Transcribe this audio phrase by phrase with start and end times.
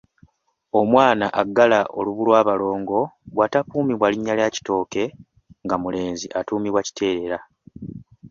[0.79, 2.99] Omwana aggala olubu lw’abalongo
[3.33, 5.03] bw’atatuumibwa linnya lya Kitooke
[5.63, 7.39] nga mulenzi atuumibwa Kiteerera.